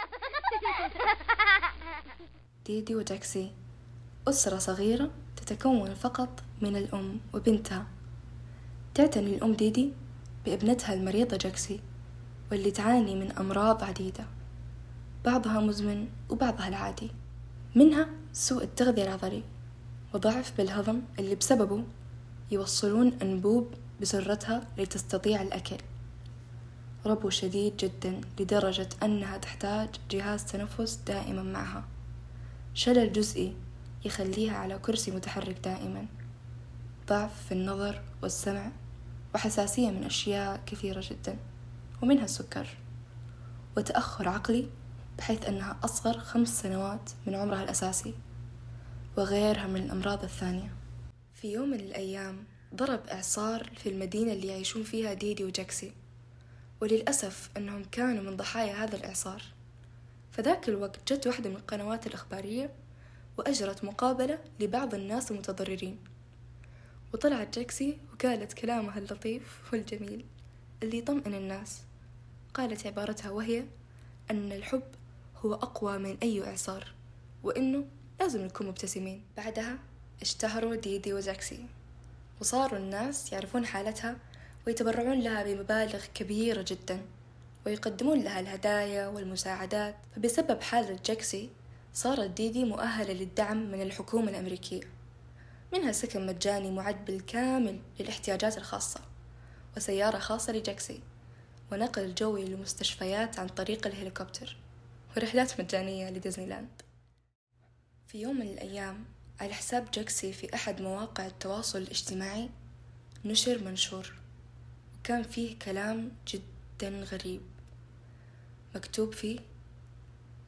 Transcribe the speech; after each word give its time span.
ديدي 2.66 2.94
وجاكسي 2.94 3.52
أسرة 4.28 4.58
صغيرة 4.58 5.10
تتكون 5.36 5.94
فقط 5.94 6.42
من 6.62 6.76
الأم 6.76 7.20
وبنتها. 7.34 7.86
تعتني 8.94 9.36
الأم 9.36 9.54
ديدي 9.54 9.92
بابنتها 10.46 10.94
المريضة 10.94 11.36
جاكسي 11.36 11.80
واللي 12.50 12.70
تعاني 12.70 13.14
من 13.14 13.32
أمراض 13.32 13.84
عديدة. 13.84 14.24
بعضها 15.24 15.60
مزمن 15.60 16.08
وبعضها 16.28 16.68
العادي. 16.68 17.10
منها 17.74 18.08
سوء 18.32 18.64
التغذية 18.64 19.02
العضلي 19.02 19.42
وضعف 20.14 20.56
بالهضم 20.56 21.02
اللي 21.18 21.34
بسببه 21.34 21.84
يوصلون 22.50 23.18
أنبوب 23.22 23.74
بسرتها 24.00 24.66
لتستطيع 24.78 25.42
الأكل. 25.42 25.76
ربو 27.06 27.30
شديد 27.30 27.76
جدا 27.76 28.20
لدرجة 28.40 28.88
أنها 29.02 29.38
تحتاج 29.38 29.88
جهاز 30.10 30.44
تنفس 30.44 30.94
دائما 31.06 31.42
معها. 31.42 31.84
شلل 32.74 33.12
جزئي 33.12 33.56
يخليها 34.04 34.56
على 34.56 34.78
كرسي 34.78 35.10
متحرك 35.10 35.58
دائما. 35.64 36.06
ضعف 37.08 37.46
في 37.46 37.52
النظر 37.52 38.02
والسمع 38.22 38.72
وحساسية 39.34 39.90
من 39.90 40.04
أشياء 40.04 40.60
كثيرة 40.66 41.04
جدا 41.10 41.36
ومنها 42.02 42.24
السكر. 42.24 42.68
وتأخر 43.76 44.28
عقلي 44.28 44.66
بحيث 45.18 45.46
أنها 45.46 45.76
أصغر 45.84 46.18
خمس 46.18 46.62
سنوات 46.62 47.10
من 47.26 47.34
عمرها 47.34 47.62
الأساسي 47.62 48.14
وغيرها 49.16 49.66
من 49.66 49.82
الأمراض 49.82 50.22
الثانية. 50.22 50.72
في 51.34 51.52
يوم 51.52 51.70
من 51.70 51.80
الأيام 51.80 52.44
ضرب 52.74 53.00
إعصار 53.06 53.70
في 53.76 53.88
المدينة 53.88 54.32
اللي 54.32 54.46
يعيشون 54.46 54.82
فيها 54.82 55.14
ديدي 55.14 55.44
وجاكسي. 55.44 55.92
وللأسف 56.80 57.50
أنهم 57.56 57.84
كانوا 57.84 58.22
من 58.22 58.36
ضحايا 58.36 58.84
هذا 58.84 58.96
الإعصار. 58.96 59.42
فذاك 60.32 60.68
الوقت 60.68 61.12
جت 61.12 61.26
واحدة 61.26 61.50
من 61.50 61.56
القنوات 61.56 62.06
الإخبارية 62.06 62.70
وأجرت 63.38 63.84
مقابلة 63.84 64.38
لبعض 64.60 64.94
الناس 64.94 65.30
المتضررين. 65.30 65.98
وطلعت 67.14 67.58
جاكسي 67.58 67.98
وقالت 68.12 68.52
كلامها 68.52 68.98
اللطيف 68.98 69.72
والجميل 69.72 70.24
اللي 70.82 70.98
يطمئن 70.98 71.34
الناس. 71.34 71.80
قالت 72.54 72.86
عبارتها 72.86 73.30
وهي 73.30 73.64
أن 74.30 74.52
الحب 74.52 74.82
هو 75.44 75.54
أقوى 75.54 75.98
من 75.98 76.18
أي 76.22 76.44
إعصار 76.44 76.92
وإنه 77.42 77.84
لازم 78.20 78.40
نكون 78.44 78.66
مبتسمين. 78.66 79.22
بعدها 79.36 79.78
اشتهروا 80.22 80.74
ديدي 80.74 81.12
وجاكسي. 81.12 81.66
وصاروا 82.40 82.78
الناس 82.78 83.32
يعرفون 83.32 83.66
حالتها 83.66 84.16
ويتبرعون 84.66 85.20
لها 85.20 85.42
بمبالغ 85.42 86.04
كبيرة 86.14 86.64
جدا 86.68 87.02
ويقدمون 87.66 88.20
لها 88.20 88.40
الهدايا 88.40 89.08
والمساعدات. 89.08 89.96
فبسبب 90.16 90.62
حالة 90.62 90.98
جاكسي 91.04 91.50
صارت 91.94 92.30
ديدي 92.30 92.64
مؤهلة 92.64 93.12
للدعم 93.12 93.70
من 93.70 93.82
الحكومة 93.82 94.30
الأمريكية. 94.30 95.00
منها 95.72 95.92
سكن 95.92 96.26
مجاني 96.26 96.70
معد 96.70 97.04
بالكامل 97.04 97.80
للاحتياجات 98.00 98.58
الخاصة 98.58 99.00
وسيارة 99.76 100.18
خاصة 100.18 100.52
لجاكسي 100.52 101.00
ونقل 101.72 102.14
جوي 102.14 102.44
لمستشفيات 102.44 103.38
عن 103.38 103.48
طريق 103.48 103.86
الهليكوبتر 103.86 104.56
ورحلات 105.16 105.60
مجانية 105.60 106.10
لديزني 106.10 106.46
لاند 106.46 106.82
في 108.06 108.20
يوم 108.20 108.36
من 108.36 108.46
الأيام 108.48 109.04
على 109.40 109.54
حساب 109.54 109.90
جاكسي 109.90 110.32
في 110.32 110.54
أحد 110.54 110.80
مواقع 110.80 111.26
التواصل 111.26 111.78
الاجتماعي 111.78 112.50
نشر 113.24 113.64
منشور 113.64 114.19
وكان 115.10 115.22
فيه 115.22 115.58
كلام 115.58 116.12
جدا 116.28 116.88
غريب 116.88 117.40
مكتوب 118.74 119.14
فيه 119.14 119.40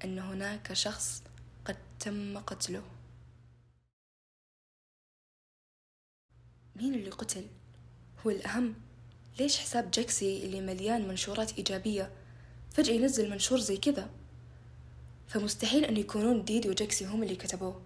أن 0.05 0.19
هناك 0.19 0.73
شخص 0.73 1.23
قد 1.65 1.77
تم 2.01 2.39
قتله. 2.39 2.83
مين 6.77 6.95
اللي 6.95 7.11
قتل؟ 7.11 7.47
هو 8.27 8.31
الأهم. 8.31 8.75
ليش 9.39 9.59
حساب 9.59 9.91
جاكسي 9.91 10.45
اللي 10.45 10.61
مليان 10.61 11.09
منشورات 11.09 11.53
إيجابية 11.53 12.13
فجأة 12.71 12.93
ينزل 12.95 13.31
منشور 13.31 13.59
زي 13.59 13.77
كذا؟ 13.77 14.11
فمستحيل 15.29 15.85
أن 15.85 15.97
يكونون 15.97 16.45
ديدي 16.45 16.69
وجاكسي 16.69 17.07
هم 17.07 17.23
اللي 17.23 17.37
كتبوه. 17.37 17.83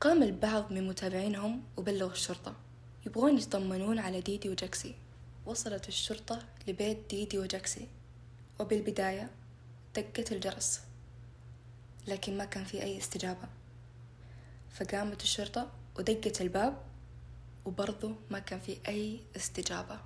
قام 0.00 0.22
البعض 0.22 0.72
من 0.72 0.88
متابعينهم 0.88 1.62
وبلغوا 1.76 2.12
الشرطة. 2.12 2.69
يبغون 3.06 3.38
يطمنون 3.38 3.98
على 3.98 4.20
ديدي 4.20 4.48
وجاكسي. 4.48 4.94
وصلت 5.46 5.88
الشرطة 5.88 6.42
لبيت 6.68 6.98
ديدي 7.10 7.38
وجاكسي. 7.38 7.88
وبالبداية 8.60 9.30
دقت 9.94 10.32
الجرس 10.32 10.80
لكن 12.06 12.38
ما 12.38 12.44
كان 12.44 12.64
في 12.64 12.82
أي 12.82 12.98
استجابة. 12.98 13.48
فقامت 14.70 15.22
الشرطة 15.22 15.70
ودقت 15.98 16.40
الباب 16.40 16.82
وبرضه 17.64 18.14
ما 18.30 18.38
كان 18.38 18.60
في 18.60 18.76
أي 18.88 19.20
استجابة. 19.36 20.00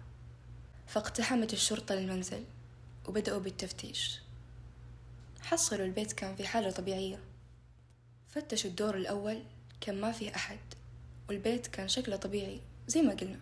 فاقتحمت 0.87 1.53
الشرطة 1.53 1.94
للمنزل 1.94 2.44
وبدأوا 3.09 3.41
بالتفتيش. 3.41 4.21
حصلوا 5.43 5.87
البيت 5.87 6.12
كان 6.12 6.37
في 6.37 6.47
حالة 6.47 6.71
طبيعية. 6.71 7.21
فتشوا 8.28 8.71
الدور 8.71 8.97
الأول 8.97 9.43
كان 9.81 10.00
ما 10.00 10.12
فيه 10.12 10.34
أحد 10.34 10.59
والبيت 11.28 11.66
كان 11.66 11.88
شكله 11.88 12.16
طبيعي. 12.16 12.60
زي 12.89 13.03
ما 13.03 13.15
قلنا 13.15 13.39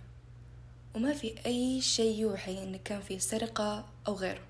وما 0.94 1.12
في 1.12 1.46
أي 1.46 1.80
شيء 1.80 2.20
يوحي 2.20 2.62
إن 2.62 2.76
كان 2.76 3.00
فيه 3.00 3.18
سرقة 3.18 3.88
أو 4.08 4.14
غيره. 4.14 4.42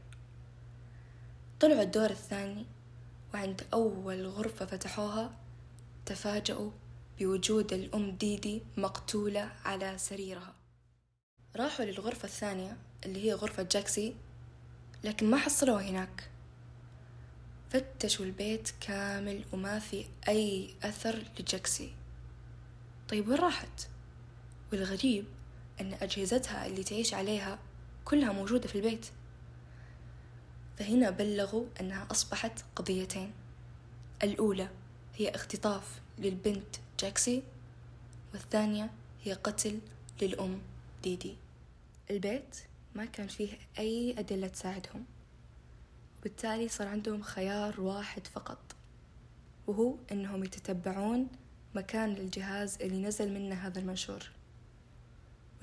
طلعوا 1.60 1.82
الدور 1.82 2.10
الثاني 2.10 2.66
وعند 3.34 3.62
أول 3.72 4.26
غرفة 4.26 4.66
فتحوها 4.66 5.30
تفاجأوا 6.06 6.70
بوجود 7.18 7.72
الأم 7.72 8.10
ديدي 8.10 8.62
مقتولة 8.76 9.52
على 9.64 9.98
سريرها. 9.98 10.54
راحوا 11.56 11.84
للغرفة 11.84 12.24
الثانية 12.24 12.76
اللي 13.06 13.24
هي 13.26 13.32
غرفة 13.32 13.62
جاكسي 13.62 14.14
لكن 15.04 15.30
ما 15.30 15.36
حصلوها 15.36 15.82
هناك. 15.82 16.30
فتشوا 17.70 18.24
البيت 18.24 18.70
كامل 18.80 19.44
وما 19.52 19.78
في 19.78 20.04
أي 20.28 20.74
أثر 20.82 21.24
لجاكسي. 21.40 21.92
طيب 23.08 23.28
وين 23.28 23.38
راحت؟ 23.38 23.88
والغريب 24.72 25.24
أن 25.80 25.94
أجهزتها 25.94 26.66
اللي 26.66 26.84
تعيش 26.84 27.14
عليها 27.14 27.58
كلها 28.04 28.32
موجودة 28.32 28.68
في 28.68 28.74
البيت. 28.74 29.06
فهنا 30.78 31.10
بلغوا 31.10 31.66
أنها 31.80 32.06
أصبحت 32.10 32.64
قضيتين. 32.76 33.32
الأولى 34.22 34.68
هي 35.16 35.28
اختطاف 35.28 36.00
للبنت 36.18 36.76
جاكسي 37.00 37.42
والثانية 38.32 38.90
هي 39.24 39.32
قتل 39.32 39.78
للأم 40.22 40.60
ديدي. 41.02 41.36
البيت 42.10 42.56
ما 42.94 43.04
كان 43.04 43.26
فيه 43.28 43.58
أي 43.78 44.14
أدلة 44.18 44.48
تساعدهم 44.48 45.04
وبالتالي 46.20 46.68
صار 46.68 46.88
عندهم 46.88 47.22
خيار 47.22 47.80
واحد 47.80 48.26
فقط 48.26 48.76
وهو 49.66 49.94
أنهم 50.12 50.44
يتتبعون 50.44 51.28
مكان 51.74 52.12
الجهاز 52.12 52.82
اللي 52.82 53.02
نزل 53.02 53.32
منه 53.32 53.54
هذا 53.54 53.78
المنشور. 53.78 54.30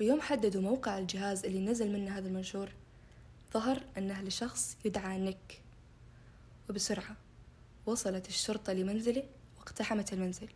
ويوم 0.00 0.20
حددوا 0.20 0.62
موقع 0.62 0.98
الجهاز 0.98 1.44
اللي 1.44 1.60
نزل 1.60 1.92
منه 1.92 2.18
هذا 2.18 2.28
المنشور 2.28 2.68
ظهر 3.52 3.82
أنه 3.98 4.22
لشخص 4.22 4.76
يدعى 4.84 5.18
نيك 5.18 5.62
وبسرعة 6.70 7.16
وصلت 7.86 8.28
الشرطة 8.28 8.72
لمنزله 8.72 9.22
واقتحمت 9.58 10.12
المنزل. 10.12 10.48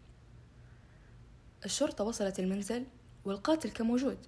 الشرطة 1.64 2.04
وصلت 2.04 2.40
المنزل 2.40 2.84
والقاتل 3.24 3.70
كان 3.70 3.86
موجود 3.86 4.18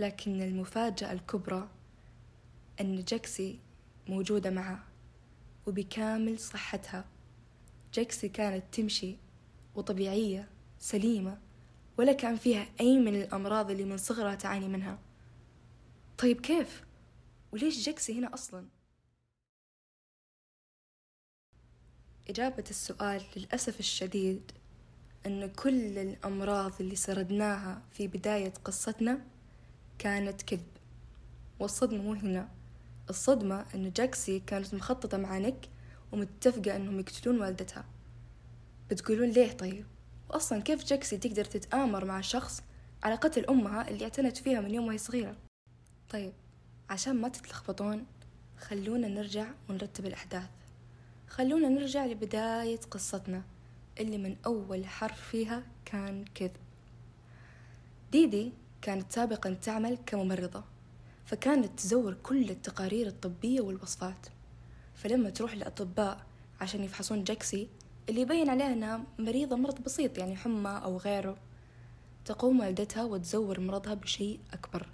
لكن 0.00 0.42
المفاجأة 0.42 1.12
الكبرى 1.12 1.68
أن 2.80 3.04
جاكسي 3.04 3.58
موجودة 4.08 4.50
معه 4.50 4.84
وبكامل 5.66 6.38
صحتها 6.38 7.04
جاكسي 7.94 8.28
كانت 8.28 8.64
تمشي 8.72 9.16
وطبيعية 9.74 10.48
سليمة. 10.78 11.38
ولا 11.98 12.12
كان 12.12 12.36
فيها 12.36 12.66
أي 12.80 12.98
من 12.98 13.14
الأمراض 13.14 13.70
اللي 13.70 13.84
من 13.84 13.96
صغرها 13.96 14.34
تعاني 14.34 14.68
منها. 14.68 14.98
طيب 16.18 16.40
كيف؟ 16.40 16.84
وليش 17.52 17.86
جاكسي 17.86 18.18
هنا 18.18 18.34
أصلا؟ 18.34 18.66
إجابة 22.28 22.64
السؤال 22.70 23.22
للأسف 23.36 23.80
الشديد 23.80 24.52
أن 25.26 25.50
كل 25.50 25.98
الأمراض 25.98 26.72
اللي 26.80 26.96
سردناها 26.96 27.82
في 27.92 28.06
بداية 28.06 28.52
قصتنا 28.64 29.24
كانت 29.98 30.42
كذب. 30.42 30.66
والصدمة 31.60 32.02
مو 32.02 32.12
هنا. 32.12 32.48
الصدمة 33.10 33.66
أن 33.74 33.92
جاكسي 33.92 34.40
كانت 34.40 34.74
مخططة 34.74 35.18
مع 35.18 35.38
نيك 35.38 35.68
ومتفقة 36.12 36.76
أنهم 36.76 37.00
يقتلون 37.00 37.40
والدتها. 37.40 37.84
بتقولون 38.90 39.28
ليه 39.30 39.52
طيب؟ 39.52 39.86
وأصلا 40.32 40.62
كيف 40.62 40.84
جاكسي 40.84 41.16
تقدر 41.16 41.44
تتآمر 41.44 42.04
مع 42.04 42.20
شخص 42.20 42.62
على 43.02 43.14
قتل 43.14 43.46
أمها 43.46 43.88
اللي 43.88 44.04
اعتنت 44.04 44.36
فيها 44.36 44.60
من 44.60 44.74
يوم 44.74 44.86
وهي 44.86 44.98
صغيرة؟ 44.98 45.36
طيب 46.10 46.32
عشان 46.90 47.16
ما 47.16 47.28
تتلخبطون 47.28 48.06
خلونا 48.58 49.08
نرجع 49.08 49.46
ونرتب 49.68 50.06
الأحداث. 50.06 50.48
خلونا 51.28 51.68
نرجع 51.68 52.06
لبداية 52.06 52.80
قصتنا 52.90 53.42
اللي 54.00 54.18
من 54.18 54.36
أول 54.46 54.86
حرف 54.86 55.20
فيها 55.20 55.62
كان 55.84 56.24
كذب. 56.34 56.56
ديدي 58.12 58.52
كانت 58.82 59.12
سابقا 59.12 59.54
تعمل 59.54 59.98
كممرضة 60.06 60.64
فكانت 61.24 61.78
تزور 61.78 62.14
كل 62.22 62.50
التقارير 62.50 63.06
الطبية 63.06 63.60
والوصفات. 63.60 64.26
فلما 64.94 65.30
تروح 65.30 65.54
للأطباء 65.54 66.26
عشان 66.60 66.84
يفحصون 66.84 67.24
جاكسي 67.24 67.68
اللي 68.08 68.20
يبين 68.20 68.50
عليها 68.50 68.72
أنها 68.72 69.00
مريضة 69.18 69.56
مرض 69.56 69.82
بسيط 69.82 70.18
يعني 70.18 70.36
حمى 70.36 70.80
أو 70.84 70.96
غيره. 70.96 71.36
تقوم 72.24 72.60
والدتها 72.60 73.04
وتزور 73.04 73.60
مرضها 73.60 73.94
بشيء 73.94 74.40
أكبر. 74.52 74.86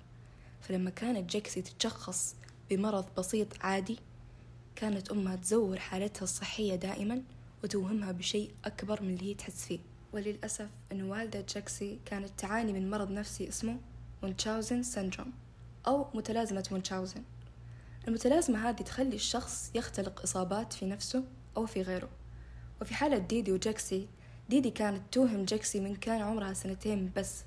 فلما 0.61 0.91
كانت 0.91 1.31
جاكسي 1.31 1.63
تتشخص 1.63 2.37
بمرض 2.71 3.07
بسيط 3.19 3.49
عادي 3.61 3.99
كانت 4.77 5.11
أمها 5.11 5.37
تزور 5.37 5.79
حالتها 5.79 6.23
الصحية 6.25 6.75
دائما 6.75 7.23
وتوهمها 7.65 8.13
بشيء 8.13 8.51
أكبر 8.65 9.03
من 9.03 9.15
اللي 9.15 9.31
هي 9.31 9.35
تحس 9.35 9.65
فيه. 9.65 9.79
وللأسف 10.13 10.69
أن 10.93 11.03
والدة 11.03 11.45
جاكسي 11.55 11.99
كانت 12.05 12.31
تعاني 12.39 12.73
من 12.73 12.91
مرض 12.91 13.11
نفسي 13.11 13.49
اسمه 13.49 13.77
مونشاوزن 14.23 14.83
سندروم 14.83 15.33
أو 15.87 16.07
متلازمة 16.15 16.65
مونشاوزن 16.71 17.23
المتلازمة 18.09 18.69
هذه 18.69 18.83
تخلي 18.83 19.17
الشخص 19.17 19.71
يختلق 19.75 20.23
إصابات 20.23 20.73
في 20.73 20.87
نفسه 20.87 21.25
أو 21.57 21.67
في 21.67 21.83
غيره. 21.83 22.09
وفي 22.81 22.95
حالة 22.95 23.19
ديدي 23.19 23.53
وجاكسي 23.53 24.09
ديدي 24.49 24.71
كانت 24.71 25.03
توهم 25.13 25.45
جاكسي 25.45 25.81
من 25.81 25.97
كان 25.97 26.21
عمرها 26.23 26.53
سنتين 26.53 27.13
بس 27.17 27.45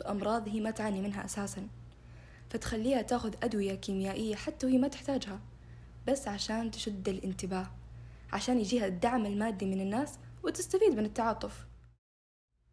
بأمراض 0.00 0.48
هي 0.48 0.60
ما 0.60 0.70
تعاني 0.70 1.00
منها 1.00 1.24
أساسا. 1.24 1.68
فتخليها 2.50 3.02
تأخذ 3.02 3.34
أدوية 3.42 3.74
كيميائية 3.74 4.34
حتى 4.34 4.66
وهي 4.66 4.78
ما 4.78 4.88
تحتاجها 4.88 5.40
بس 6.08 6.28
عشان 6.28 6.70
تشد 6.70 7.08
الانتباه 7.08 7.70
عشان 8.32 8.58
يجيها 8.58 8.86
الدعم 8.86 9.26
المادي 9.26 9.66
من 9.66 9.80
الناس 9.80 10.18
وتستفيد 10.42 10.94
من 10.94 11.04
التعاطف. 11.04 11.66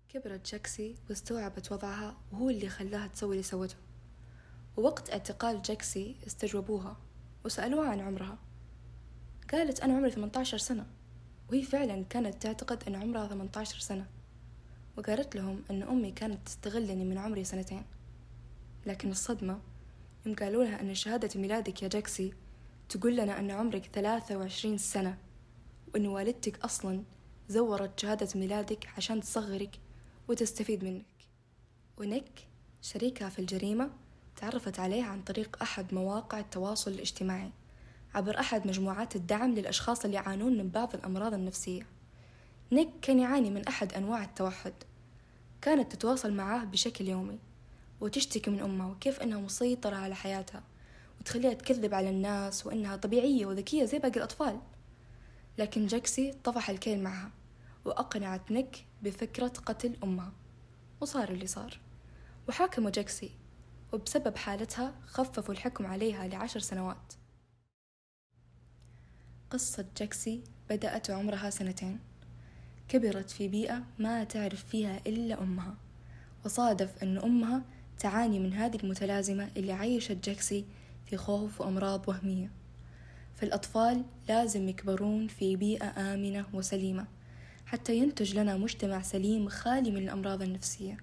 كبرت 0.10 0.52
جاكسي 0.52 0.96
واستوعبت 1.10 1.72
وضعها 1.72 2.18
وهو 2.32 2.50
اللي 2.50 2.70
خلاها 2.70 3.08
تسوي 3.08 3.32
اللي 3.32 3.44
سوته. 3.44 3.76
ووقت 4.78 5.10
اعتقال 5.10 5.62
جاكسي 5.62 6.16
استجوبوها 6.28 6.98
وسألوها 7.46 7.90
عن 7.90 8.00
عمرها. 8.00 8.38
قالت 9.52 9.80
أنا 9.80 9.94
عمري 9.94 10.12
18 10.12 10.58
سنة. 10.58 10.86
وهي 11.52 11.64
فعلا 11.64 12.04
كانت 12.10 12.44
تعتقد 12.44 12.84
أن 12.88 12.96
عمرها 12.96 13.28
18 13.28 13.80
سنة 13.80 14.06
وقالت 14.98 15.36
لهم 15.36 15.64
أن 15.72 15.84
أمي 15.84 16.12
كانت 16.12 16.48
تستغلني 16.48 17.06
من 17.06 17.18
عمري 17.18 17.44
سنتين. 17.44 17.84
لكن 18.86 19.12
الصدمة 19.12 19.60
يوم 20.26 20.36
قالوا 20.36 20.64
لها 20.64 20.82
أن 20.82 20.96
شهادة 20.96 21.42
ميلادك 21.42 21.84
يا 21.84 21.88
جاكسي 21.88 22.34
تقول 22.90 23.16
لنا 23.16 23.40
أن 23.40 23.52
عمرك 23.52 23.90
ثلاثة 23.94 24.38
وعشرين 24.38 24.78
سنة 24.78 25.18
وأن 25.94 26.08
والدتك 26.08 26.60
أصلا 26.60 27.04
زورت 27.50 28.00
شهادة 28.00 28.28
ميلادك 28.36 28.88
عشان 28.98 29.22
تصغرك 29.22 29.80
وتستفيد 30.28 30.84
منك. 30.84 31.06
ونيك 31.98 32.48
شريكها 32.82 33.30
في 33.30 33.40
الجريمة 33.40 33.90
تعرفت 34.36 34.80
عليه 34.80 35.04
عن 35.04 35.22
طريق 35.22 35.58
أحد 35.62 35.94
مواقع 35.94 36.40
التواصل 36.40 36.92
الاجتماعي. 36.92 37.52
عبر 38.16 38.40
أحد 38.40 38.68
مجموعات 38.68 39.16
الدعم 39.16 39.54
للأشخاص 39.54 40.06
اللي 40.06 40.16
يعانون 40.16 40.58
من 40.58 40.70
بعض 40.70 40.96
الأمراض 40.96 41.34
النفسية. 41.34 41.86
نيك 42.72 42.90
كان 43.02 43.20
يعاني 43.20 43.50
من 43.50 43.68
أحد 43.68 43.94
أنواع 43.94 44.24
التوحد. 44.24 44.74
كانت 45.62 45.96
تتواصل 45.96 46.34
معاه 46.34 46.64
بشكل 46.64 47.08
يومي 47.08 47.40
وتشتكي 48.02 48.52
من 48.52 48.60
أمها 48.60 48.88
وكيف 48.88 49.20
أنها 49.22 49.40
مسيطرة 49.40 49.96
على 49.96 50.16
حياتها 50.16 50.64
وتخليها 51.20 51.54
تكذب 51.54 51.94
على 51.94 52.10
الناس 52.10 52.68
وأنها 52.68 52.96
طبيعية 52.96 53.46
وذكية 53.46 53.86
زي 53.86 54.00
باقي 54.00 54.18
الأطفال. 54.18 54.60
لكن 55.58 55.88
جاكسي 55.88 56.34
طفح 56.44 56.70
الكيل 56.70 57.04
معها 57.04 57.32
وأقنعت 57.86 58.52
نيك 58.52 58.86
بفكرة 59.02 59.54
قتل 59.66 59.96
أمها. 60.04 60.32
وصار 61.02 61.30
اللي 61.30 61.48
صار. 61.48 61.80
وحاكموا 62.50 62.90
جاكسي 62.90 63.32
وبسبب 63.94 64.38
حالتها 64.38 64.94
خففوا 65.08 65.54
الحكم 65.54 65.86
عليها 65.86 66.28
لعشر 66.28 66.60
سنوات. 66.60 67.14
قصة 69.52 69.86
جاكسي 69.98 70.42
بدأت 70.70 71.10
وعمرها 71.10 71.50
سنتين. 71.50 72.00
كبرت 72.88 73.30
في 73.30 73.48
بيئة 73.48 73.84
ما 74.00 74.24
تعرف 74.24 74.66
فيها 74.66 75.00
إلا 75.08 75.42
أمها. 75.42 75.76
وصادف 76.46 77.04
أن 77.04 77.18
أمها 77.18 77.62
تعاني 78.00 78.40
من 78.40 78.54
هذه 78.54 78.78
المتلازمة 78.84 79.50
اللي 79.58 79.74
عيشت 79.74 80.18
جاكسي 80.24 80.66
في 81.06 81.18
خوف 81.18 81.62
وأمراض 81.62 82.10
وهمية. 82.10 82.52
فالأطفال 83.36 84.04
لازم 84.30 84.70
يكبرون 84.70 85.28
في 85.28 85.56
بيئة 85.56 86.14
آمنة 86.14 86.46
وسليمة 86.54 87.08
حتى 87.66 87.98
ينتج 87.98 88.36
لنا 88.36 88.58
مجتمع 88.58 89.02
سليم 89.02 89.50
خالي 89.50 89.92
من 89.92 90.04
الأمراض 90.04 90.42
النفسية. 90.42 90.98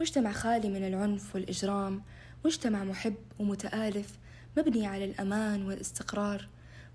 مجتمع 0.00 0.32
خالي 0.32 0.68
من 0.68 0.86
العنف 0.86 1.34
والإجرام. 1.34 2.02
مجتمع 2.44 2.84
محب 2.84 3.14
ومتآلف 3.38 4.18
مبني 4.56 4.86
على 4.86 5.04
الأمان 5.04 5.66
والاستقرار. 5.66 6.48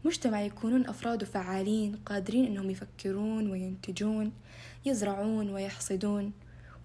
مجتمع 0.06 0.42
يكونون 0.42 0.88
أفراده 0.88 1.26
فعالين 1.26 1.96
قادرين 1.96 2.46
أنهم 2.46 2.70
يفكرون 2.70 3.52
وينتجون 3.52 4.34
يزرعون 4.86 5.50
ويحصدون. 5.50 6.34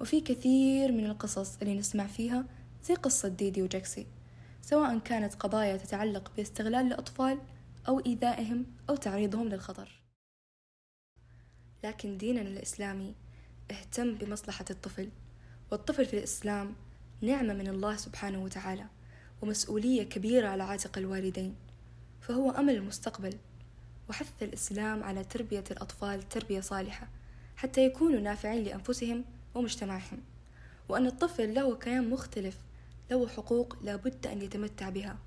وفي 0.00 0.20
كثير 0.20 0.92
من 0.92 1.06
القصص 1.06 1.58
اللي 1.62 1.78
نسمع 1.78 2.06
فيها 2.06 2.44
زي 2.84 2.94
قصة 2.94 3.28
ديدي 3.28 3.62
وجاكسي 3.62 4.06
سواء 4.62 4.98
كانت 4.98 5.34
قضايا 5.34 5.76
تتعلق 5.76 6.32
باستغلال 6.36 6.86
الأطفال 6.86 7.38
أو 7.88 8.00
إيذائهم 8.06 8.66
أو 8.90 8.96
تعريضهم 8.96 9.48
للخطر. 9.48 10.02
لكن 11.84 12.18
ديننا 12.18 12.48
الإسلامي 12.48 13.14
اهتم 13.70 14.14
بمصلحة 14.14 14.64
الطفل 14.70 15.08
والطفل 15.70 16.06
في 16.06 16.18
الإسلام 16.18 16.74
نعمة 17.20 17.54
من 17.54 17.68
الله 17.68 17.96
سبحانه 17.96 18.44
وتعالى 18.44 18.86
ومسؤولية 19.42 20.02
كبيرة 20.02 20.48
على 20.48 20.62
عاتق 20.62 20.98
الوالدين. 20.98 21.69
فهو 22.20 22.50
أمل 22.50 22.76
المستقبل 22.76 23.34
وحث 24.08 24.42
الإسلام 24.42 25.02
على 25.02 25.24
تربية 25.24 25.64
الأطفال 25.70 26.28
تربية 26.28 26.60
صالحة 26.60 27.08
حتى 27.56 27.84
يكونوا 27.84 28.20
نافعين 28.20 28.64
لأنفسهم 28.64 29.24
ومجتمعهم 29.54 30.18
وأن 30.88 31.06
الطفل 31.06 31.54
له 31.54 31.76
كيان 31.76 32.10
مختلف 32.10 32.58
له 33.10 33.28
حقوق 33.28 33.76
لابد 33.82 34.26
أن 34.26 34.42
يتمتع 34.42 34.88
بها. 34.88 35.18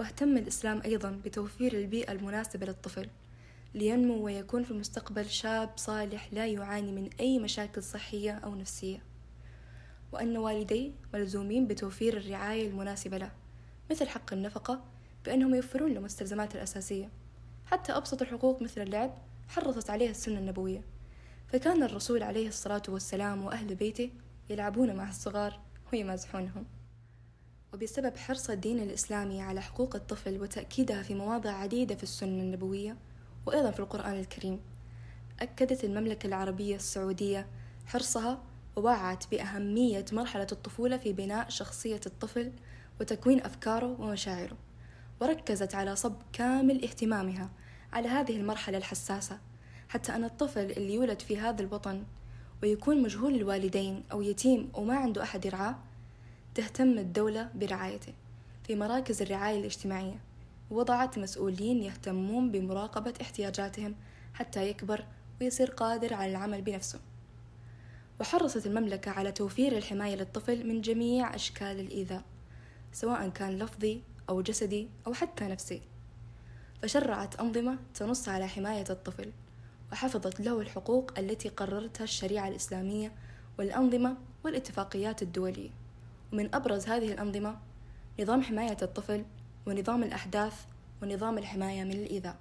واهتم 0.00 0.36
الإسلام 0.36 0.82
أيضا 0.84 1.20
بتوفير 1.24 1.72
البيئة 1.72 2.12
المناسبة 2.12 2.66
للطفل 2.66 3.08
لينمو 3.74 4.24
ويكون 4.24 4.64
في 4.64 4.70
المستقبل 4.70 5.30
شاب 5.30 5.70
صالح 5.76 6.28
لا 6.32 6.46
يعاني 6.46 6.92
من 6.92 7.10
أي 7.20 7.38
مشاكل 7.38 7.82
صحية 7.82 8.32
أو 8.32 8.54
نفسية. 8.54 9.02
وأن 10.12 10.36
والديه 10.36 10.90
ملزومين 11.14 11.66
بتوفير 11.66 12.16
الرعاية 12.16 12.68
المناسبة 12.68 13.18
له 13.18 13.30
مثل 13.90 14.08
حق 14.08 14.32
النفقة 14.32 14.84
بأنهم 15.24 15.54
يوفرون 15.54 15.90
له 15.90 15.98
المستلزمات 15.98 16.54
الأساسية. 16.54 17.10
حتى 17.66 17.92
أبسط 17.92 18.22
الحقوق 18.22 18.62
مثل 18.62 18.80
اللعب 18.80 19.14
حرصت 19.48 19.90
عليها 19.90 20.10
السنة 20.10 20.38
النبوية. 20.38 20.84
فكان 21.48 21.82
الرسول 21.82 22.22
عليه 22.22 22.48
الصلاة 22.48 22.82
والسلام 22.88 23.44
وأهل 23.44 23.74
بيته 23.74 24.10
يلعبون 24.50 24.96
مع 24.96 25.08
الصغار 25.08 25.60
ويمازحونهم. 25.92 26.64
وبسبب 27.74 28.16
حرص 28.16 28.50
الدين 28.50 28.80
الإسلامي 28.80 29.42
على 29.42 29.60
حقوق 29.60 29.96
الطفل 29.96 30.40
وتأكيدها 30.40 31.02
في 31.02 31.14
مواضع 31.14 31.50
عديدة 31.50 31.94
في 31.94 32.02
السنة 32.02 32.42
النبوية 32.42 32.96
وأيضا 33.46 33.70
في 33.70 33.80
القرآن 33.80 34.20
الكريم 34.20 34.60
أكدت 35.40 35.84
المملكة 35.84 36.26
العربية 36.26 36.76
السعودية 36.76 37.46
حرصها 37.86 38.42
ووعت 38.76 39.30
بأهمية 39.30 40.04
مرحلة 40.12 40.46
الطفولة 40.52 40.96
في 40.96 41.12
بناء 41.12 41.48
شخصية 41.48 42.00
الطفل 42.06 42.52
وتكوين 43.00 43.40
أفكاره 43.40 44.00
ومشاعره. 44.00 44.56
وركزت 45.20 45.74
على 45.74 45.96
صب 45.96 46.14
كامل 46.32 46.82
اهتمامها 46.84 47.50
على 47.92 48.08
هذه 48.08 48.36
المرحلة 48.36 48.78
الحساسة 48.78 49.38
حتى 49.88 50.14
أن 50.14 50.24
الطفل 50.24 50.70
اللي 50.70 50.94
يولد 50.94 51.20
في 51.20 51.38
هذا 51.38 51.62
الوطن 51.62 52.04
ويكون 52.62 53.02
مجهول 53.02 53.34
الوالدين 53.34 54.04
أو 54.12 54.22
يتيم 54.22 54.70
وما 54.74 54.96
عنده 54.96 55.22
أحد 55.22 55.44
يرعاه 55.44 55.76
تهتم 56.54 56.98
الدولة 56.98 57.50
برعايته 57.54 58.12
في 58.66 58.76
مراكز 58.76 59.22
الرعاية 59.22 59.60
الاجتماعية 59.60 60.20
وضعت 60.70 61.18
مسؤولين 61.18 61.82
يهتمون 61.82 62.50
بمراقبة 62.50 63.14
احتياجاتهم 63.20 63.94
حتى 64.34 64.68
يكبر 64.68 65.04
ويصير 65.40 65.70
قادر 65.70 66.14
على 66.14 66.30
العمل 66.30 66.62
بنفسه. 66.62 67.00
وحرصت 68.20 68.66
المملكة 68.66 69.10
على 69.10 69.32
توفير 69.32 69.76
الحماية 69.76 70.14
للطفل 70.14 70.66
من 70.68 70.80
جميع 70.80 71.34
أشكال 71.34 71.80
الإيذاء 71.80 72.22
سواء 72.92 73.28
كان 73.28 73.58
لفظي 73.58 74.02
أو 74.30 74.42
جسدي 74.42 74.88
أو 75.06 75.14
حتى 75.14 75.44
نفسي. 75.44 75.82
فشرعت 76.82 77.40
أنظمة 77.40 77.78
تنص 77.94 78.28
على 78.28 78.48
حماية 78.48 78.84
الطفل 78.90 79.32
وحفظت 79.92 80.40
له 80.40 80.60
الحقوق 80.60 81.18
التي 81.18 81.48
قررتها 81.48 82.04
الشريعة 82.04 82.48
الإسلامية 82.48 83.12
والأنظمة 83.58 84.16
والاتفاقيات 84.44 85.22
الدولية. 85.22 85.70
ومن 86.32 86.54
أبرز 86.54 86.86
هذه 86.86 87.12
الأنظمة 87.12 87.58
نظام 88.20 88.42
حماية 88.42 88.76
الطفل 88.82 89.24
ونظام 89.66 90.02
الأحداث 90.02 90.64
ونظام 91.02 91.38
الحماية 91.38 91.84
من 91.84 91.92
الإيذاء. 91.92 92.36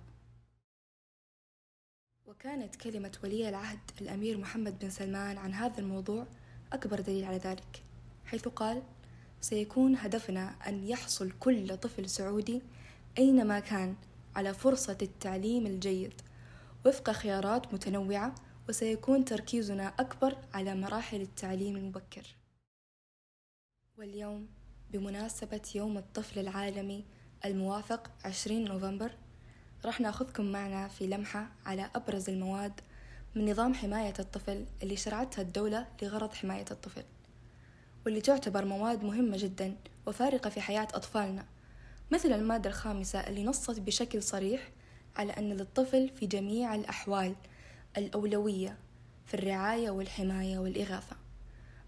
وكانت 2.27 2.75
كلمة 2.75 3.12
ولي 3.24 3.50
العهد 3.50 3.79
الأمير 4.01 4.38
محمد 4.38 4.79
بن 4.79 4.89
سلمان 4.89 5.38
عن 5.38 5.53
هذا 5.53 5.79
الموضوع 5.79 6.27
أكبر 6.74 7.00
دليل 7.00 7.25
على 7.25 7.38
ذلك 7.38 7.84
حيث 8.25 8.48
قال 8.48 8.84
سيكون 9.41 9.96
هدفنا 9.96 10.55
أن 10.67 10.88
يحصل 10.88 11.31
كل 11.39 11.77
طفل 11.77 12.10
سعودي 12.10 12.62
أينما 13.17 13.60
كان 13.60 13.96
على 14.36 14.53
فرصة 14.53 14.98
التعليم 15.01 15.65
الجيد. 15.65 16.13
وفق 16.86 17.12
خيارات 17.12 17.74
متنوعة 17.74 18.36
وسيكون 18.69 19.25
تركيزنا 19.25 19.93
أكبر 20.00 20.38
على 20.53 20.75
مراحل 20.75 21.22
التعليم 21.22 21.75
المبكر. 21.75 22.36
واليوم 23.98 24.48
بمناسبة 24.91 25.62
يوم 25.75 25.98
الطفل 25.98 26.39
العالمي 26.39 27.05
الموافق 27.46 28.12
20 28.25 28.63
نوفمبر 28.65 29.12
راح 29.86 30.01
ناخذكم 30.01 30.46
معنا 30.51 30.88
في 30.88 31.08
لمحة 31.08 31.50
على 31.65 31.89
أبرز 31.96 32.29
المواد 32.29 32.81
من 33.36 33.51
نظام 33.51 33.74
حماية 33.74 34.13
الطفل 34.19 34.65
اللي 34.84 34.96
شرعتها 34.96 35.41
الدولة 35.41 35.88
لغرض 36.01 36.34
حماية 36.34 36.65
الطفل. 36.72 37.03
واللي 38.06 38.22
تعتبر 38.22 38.65
مواد 38.65 39.03
مهمة 39.03 39.38
جدا 39.38 39.75
وفارقة 40.08 40.50
في 40.50 40.62
حياة 40.62 40.88
أطفالنا. 40.94 41.46
مثل 42.12 42.34
المادة 42.34 42.70
الخامسة 42.70 43.20
اللي 43.20 43.44
نصت 43.44 43.79
بشكل 43.79 44.24
صريح 44.24 44.70
على 45.15 45.34
أن 45.34 45.53
للطفل 45.53 46.10
في 46.10 46.25
جميع 46.25 46.75
الأحوال 46.75 47.36
الأولوية 47.98 48.77
في 49.25 49.34
الرعاية 49.34 49.89
والحماية 49.89 50.60
والإغاثة. 50.60 51.15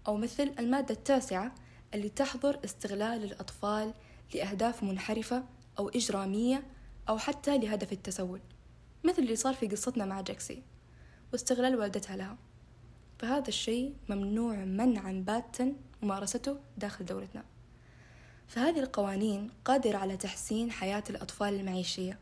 أو 0.08 0.16
مثل 0.16 0.52
المادة 0.58 0.94
التاسعة 0.94 1.54
اللي 1.94 2.08
تحظر 2.08 2.58
استغلال 2.64 3.24
الأطفال 3.24 3.94
لأهداف 4.34 4.82
منحرفة 4.82 5.44
أو 5.78 5.88
إجرامية 5.88 6.62
أو 7.08 7.18
حتى 7.18 7.58
لهدف 7.58 7.92
التسول 7.92 8.40
مثل 9.04 9.22
اللي 9.22 9.36
صار 9.36 9.54
في 9.54 9.66
قصتنا 9.66 10.04
مع 10.04 10.20
جاكسي 10.20 10.62
واستغلال 11.32 11.76
والدتها 11.76 12.16
لها. 12.16 12.36
فهذا 13.18 13.48
الشيء 13.48 13.94
ممنوع 14.08 14.56
منعا 14.56 15.24
باتا 15.26 15.72
ممارسته 16.02 16.56
داخل 16.78 17.04
دولتنا 17.04 17.44
فهذه 18.48 18.80
القوانين 18.80 19.50
قادرة 19.64 19.98
على 19.98 20.16
تحسين 20.16 20.70
حياة 20.70 21.04
الأطفال 21.10 21.54
المعيشية 21.54 22.18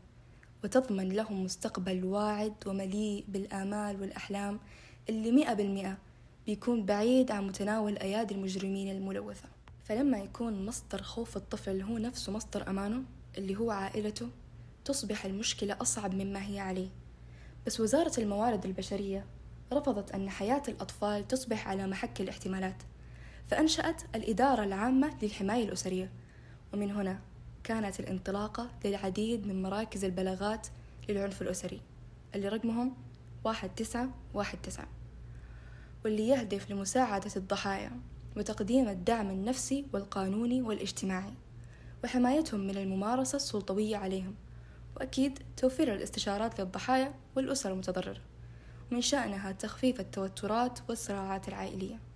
وتضمن 0.63 1.09
لهم 1.09 1.43
مستقبل 1.43 2.05
واعد 2.05 2.53
ومليء 2.65 3.25
بالآمال 3.27 4.01
والأحلام 4.01 4.59
اللي 5.09 5.31
مئة 5.31 5.53
بالمئة 5.53 5.97
بيكون 6.45 6.85
بعيد 6.85 7.31
عن 7.31 7.47
متناول 7.47 7.97
أيادي 7.97 8.35
المجرمين 8.35 8.91
الملوثة. 8.91 9.49
فلما 9.83 10.17
يكون 10.17 10.65
مصدر 10.65 11.01
خوف 11.01 11.37
الطفل 11.37 11.81
هو 11.81 11.97
نفسه 11.97 12.31
مصدر 12.31 12.69
أمانه 12.69 13.03
اللي 13.37 13.55
هو 13.55 13.71
عائلته 13.71 14.29
تصبح 14.85 15.25
المشكلة 15.25 15.77
أصعب 15.81 16.13
مما 16.13 16.47
هي 16.47 16.59
عليه. 16.59 16.89
بس 17.65 17.79
وزارة 17.79 18.19
الموارد 18.19 18.65
البشرية 18.65 19.25
رفضت 19.73 20.11
أن 20.11 20.29
حياة 20.29 20.63
الأطفال 20.67 21.27
تصبح 21.27 21.67
على 21.67 21.87
محك 21.87 22.21
الاحتمالات. 22.21 22.83
فأنشأت 23.51 24.01
الإدارة 24.15 24.63
العامة 24.63 25.13
للحماية 25.21 25.63
الأسرية. 25.65 26.11
ومن 26.73 26.91
هنا 26.91 27.19
كانت 27.63 27.99
الانطلاقة 27.99 28.69
للعديد 28.85 29.47
من 29.47 29.61
مراكز 29.61 30.05
البلاغات 30.05 30.67
للعنف 31.09 31.41
الأسري 31.41 31.81
اللي 32.35 32.47
رقمهم 32.47 32.93
واحد 33.43 33.69
تسعة 33.75 34.09
واحد 34.33 34.57
تسعة 34.63 34.87
واللي 36.05 36.27
يهدف 36.27 36.71
لمساعدة 36.71 37.31
الضحايا 37.35 37.91
وتقديم 38.37 38.89
الدعم 38.89 39.29
النفسي 39.29 39.85
والقانوني 39.93 40.61
والاجتماعي 40.61 41.33
وحمايتهم 42.03 42.59
من 42.59 42.77
الممارسة 42.77 43.35
السلطوية 43.35 43.97
عليهم 43.97 44.35
وأكيد 44.95 45.39
توفير 45.57 45.93
الاستشارات 45.93 46.61
للضحايا 46.61 47.13
والأسر 47.35 47.71
المتضررة 47.71 48.21
ومن 48.91 49.01
شأنها 49.01 49.51
تخفيف 49.51 49.99
التوترات 49.99 50.79
والصراعات 50.89 51.47
العائلية. 51.47 52.10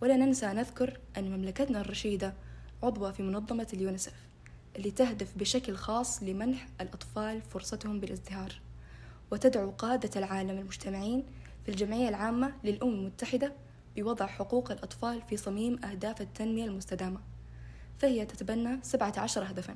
ولا 0.00 0.16
ننسى 0.16 0.46
نذكر 0.46 1.00
أن 1.16 1.30
مملكتنا 1.30 1.80
الرشيدة 1.80 2.34
عضوة 2.82 3.12
في 3.12 3.22
منظمة 3.22 3.66
اليونسف 3.72 4.14
اللي 4.76 4.90
تهدف 4.90 5.38
بشكل 5.38 5.76
خاص 5.76 6.22
لمنح 6.22 6.68
الأطفال 6.80 7.42
فرصتهم 7.42 8.00
بالازدهار. 8.00 8.60
وتدعو 9.30 9.70
قادة 9.70 10.10
العالم 10.16 10.58
المجتمعين 10.58 11.24
في 11.64 11.70
الجمعية 11.70 12.08
العامة 12.08 12.52
للأمم 12.64 12.94
المتحدة 12.94 13.52
بوضع 13.96 14.26
حقوق 14.26 14.70
الأطفال 14.70 15.22
في 15.22 15.36
صميم 15.36 15.84
أهداف 15.84 16.20
التنمية 16.20 16.64
المستدامة 16.64 17.20
فهي 17.98 18.26
تتبنى 18.26 18.78
17 18.82 19.44
هدفا. 19.44 19.74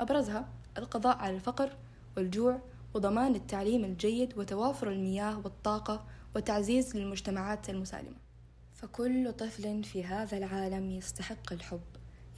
أبرزها 0.00 0.48
القضاء 0.78 1.16
على 1.16 1.34
الفقر 1.34 1.70
والجوع 2.16 2.60
وضمان 2.94 3.34
التعليم 3.34 3.84
الجيد 3.84 4.38
وتوافر 4.38 4.90
المياه 4.90 5.38
والطاقة 5.38 6.04
وتعزيز 6.36 6.96
للمجتمعات 6.96 7.70
المسالمة. 7.70 8.21
فكل 8.82 9.32
طفل 9.32 9.84
في 9.84 10.04
هذا 10.04 10.38
العالم 10.38 10.90
يستحق 10.90 11.52
الحب 11.52 11.80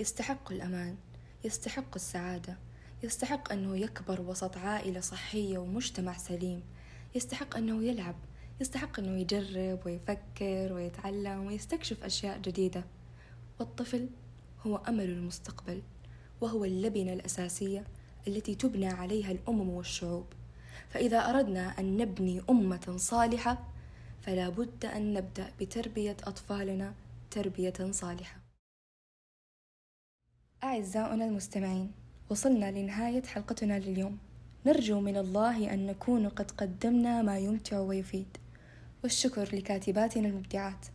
يستحق 0.01 0.53
الأمان 0.53 0.97
يستحق 1.45 1.95
السعادة 1.95 2.59
يستحق 3.03 3.53
أنه 3.53 3.77
يكبر 3.77 4.21
وسط 4.21 4.57
عائلة 4.57 5.01
صحية 5.01 5.59
ومجتمع 5.59 6.17
سليم 6.17 6.63
يستحق 7.15 7.57
أنه 7.57 7.83
يلعب 7.85 8.15
يستحق 8.61 8.99
أنه 8.99 9.21
يجرب 9.21 9.81
ويفكر 9.87 10.73
ويتعلم 10.73 11.47
ويستكشف 11.47 12.05
أشياء 12.05 12.39
جديدة. 12.39 12.85
والطفل 13.61 14.09
هو 14.67 14.77
أمل 14.77 15.05
المستقبل 15.05 15.83
وهو 16.41 16.65
اللبنة 16.65 17.13
الأساسية 17.13 17.85
التي 18.29 18.55
تبنى 18.55 18.89
عليها 18.89 19.33
الأمم 19.33 19.71
والشعوب. 19.71 20.27
فإذا 20.89 21.19
أردنا 21.19 21.81
أن 21.81 21.97
نبني 21.97 22.43
أمة 22.51 22.95
صالحة 22.97 23.74
فلا 24.27 24.49
بد 24.49 24.85
أن 24.85 25.15
نبدأ 25.15 25.53
بتربية 25.61 26.17
أطفالنا 26.25 26.95
تربية 27.31 27.91
صالحة. 27.91 28.37
أعزائنا 30.65 31.25
المستمعين 31.25 31.93
وصلنا 32.31 32.71
لنهاية 32.71 33.23
حلقتنا 33.23 33.79
لليوم. 33.79 34.19
نرجو 34.67 35.01
من 35.01 35.17
الله 35.17 35.75
أن 35.75 35.87
نكون 35.87 36.29
قد 36.29 36.51
قدمنا 36.51 37.23
ما 37.23 37.39
يمتع 37.39 37.79
ويفيد. 37.79 38.37
والشكر 39.03 39.57
لكاتباتنا 39.57 40.29
المبدعات 40.29 40.87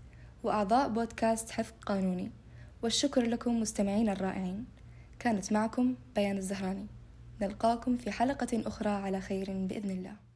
وأعضاء 0.43 0.89
بودكاست 0.89 1.50
حفظ 1.50 1.74
قانوني. 1.86 2.31
والشكر 2.83 3.21
لكم 3.21 3.62
مستمعين 3.62 4.09
الرائعين. 4.09 4.65
كانت 5.19 5.53
معكم 5.53 5.95
بيان 6.15 6.38
الزهراني. 6.38 6.88
نلقاكم 7.41 7.98
في 7.98 8.12
حلقة 8.12 8.67
أخرى 8.67 8.89
على 8.89 9.21
خير 9.21 9.53
بإذن 9.67 9.91
الله. 9.91 10.28